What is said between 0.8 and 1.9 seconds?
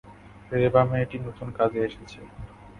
মেয়েটি নতুন কাজে